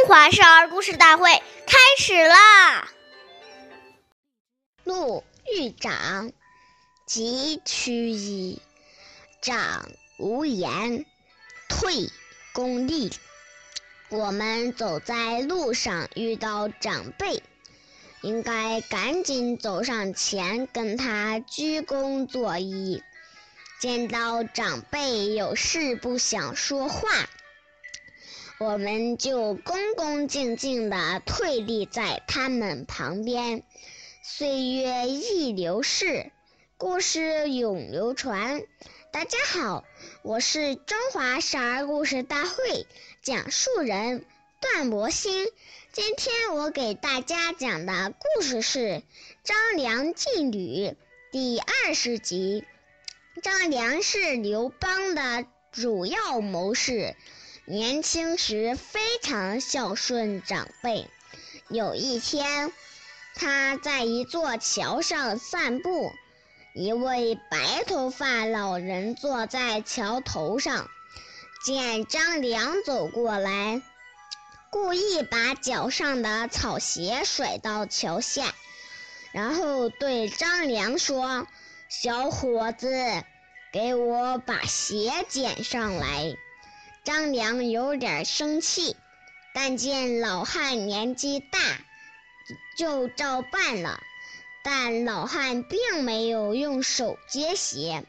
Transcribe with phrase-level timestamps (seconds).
[0.00, 1.30] 中华少儿故事大会
[1.66, 2.88] 开始啦！
[4.82, 5.22] 路
[5.52, 6.32] 欲长，
[7.06, 8.62] 疾趋矣。
[9.42, 11.04] 长无言，
[11.68, 12.08] 退
[12.54, 13.12] 恭立。
[14.08, 17.42] 我们走在路上，遇到长辈，
[18.22, 23.02] 应该赶紧走上前，跟他鞠躬作揖。
[23.78, 27.28] 见到长辈有事不想说话。
[28.60, 33.62] 我们就恭恭敬敬地退立在他们旁边。
[34.22, 36.30] 岁月易流逝，
[36.76, 38.60] 故事永流传。
[39.12, 39.82] 大家好，
[40.20, 42.86] 我是中华少儿故事大会
[43.22, 44.26] 讲述人
[44.60, 45.48] 段博鑫。
[45.92, 48.78] 今天我给大家讲的故事是
[49.42, 50.58] 《张良进吕》
[51.32, 52.66] 第二十集。
[53.42, 57.16] 张良是刘邦的主要谋士。
[57.70, 61.08] 年轻时非常孝顺长辈。
[61.68, 62.72] 有一天，
[63.36, 66.10] 他在一座桥上散步，
[66.74, 70.90] 一位白头发老人坐在桥头上，
[71.64, 73.80] 见张良走过来，
[74.70, 78.52] 故意把脚上的草鞋甩到桥下，
[79.30, 81.46] 然后对张良说
[81.88, 82.90] ：“小伙子，
[83.72, 86.34] 给我把鞋捡上来。”
[87.02, 88.96] 张良有点生气，
[89.54, 91.58] 但见老汉年纪大，
[92.76, 94.00] 就照办了。
[94.62, 98.04] 但老汉并没有用手接鞋，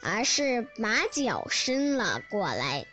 [0.00, 2.86] 而是把脚伸了过来。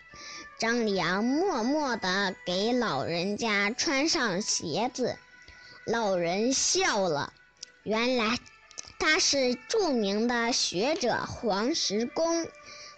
[0.59, 5.17] 张良默默地给老人家穿上鞋子，
[5.85, 7.31] 老人笑了。
[7.83, 8.39] 原来
[8.97, 12.47] 他是著名的学者黄石公。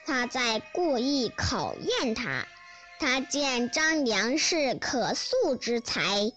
[0.05, 2.45] 他在故意考验他，
[2.99, 6.31] 他见张良是可塑之才，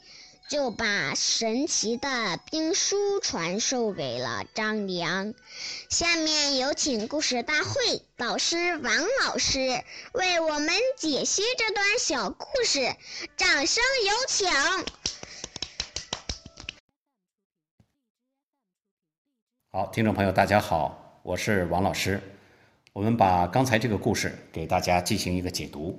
[0.49, 5.35] 就把神奇的兵书传授给了张良。
[5.91, 8.91] 下面有请故事大会导师王
[9.23, 12.97] 老师为我们解析这段小故事，
[13.37, 14.49] 掌声有请。
[19.71, 22.19] 好，听众朋友，大家好，我是王老师。
[22.99, 25.97] 我们把刚才这个故事给大家进行一个解读。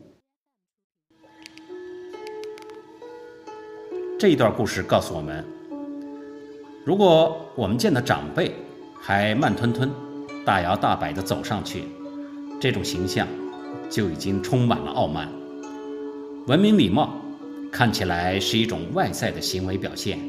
[4.20, 5.46] 这一段故事告诉我们，
[6.86, 8.52] 如果我们见到长辈
[9.00, 9.90] 还慢吞吞、
[10.46, 11.86] 大摇大摆地走上去，
[12.60, 13.26] 这种形象
[13.90, 15.32] 就已经充满了傲慢。
[16.48, 17.16] 文明礼貌
[17.72, 20.20] 看起来是一种外在的行为表现，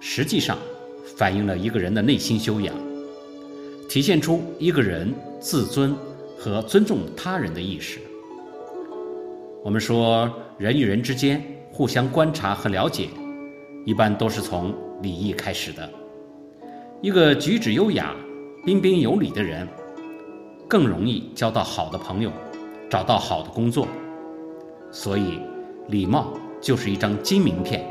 [0.00, 0.58] 实际上
[1.16, 2.74] 反映了一个人的内心修养。
[3.88, 5.14] 体现出一个人
[5.46, 5.94] 自尊
[6.36, 8.00] 和尊重他人的意识。
[9.62, 11.40] 我们说，人与人之间
[11.70, 13.08] 互相观察和了解，
[13.84, 15.88] 一般都是从礼仪开始的。
[17.00, 18.12] 一个举止优雅、
[18.64, 19.68] 彬彬有礼的人，
[20.66, 22.32] 更容易交到好的朋友，
[22.90, 23.86] 找到好的工作。
[24.90, 25.38] 所以，
[25.86, 27.86] 礼貌就是一张金名片。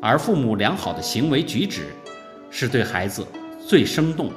[0.00, 1.88] 而父母良好的行为举止，
[2.48, 3.22] 是对孩子
[3.60, 4.30] 最生动。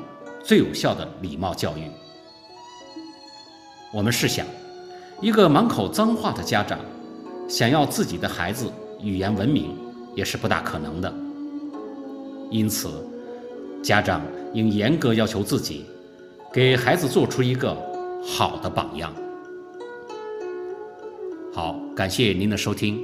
[0.49, 1.83] 最有效的礼貌教育。
[3.93, 4.47] 我们试想，
[5.21, 6.79] 一个满口脏话的家长，
[7.47, 8.65] 想要自己的孩子
[8.99, 9.77] 语言文明，
[10.15, 11.13] 也是不大可能的。
[12.49, 12.89] 因此，
[13.83, 14.23] 家长
[14.55, 15.85] 应严格要求自己，
[16.51, 17.77] 给孩子做出一个
[18.25, 19.13] 好的榜样。
[21.53, 22.99] 好，感谢您的收听，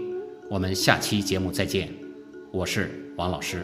[0.49, 1.93] 我们下期节目再见。
[2.51, 3.63] 我是王老师。